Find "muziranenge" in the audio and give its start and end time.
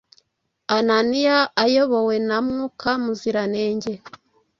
3.03-3.93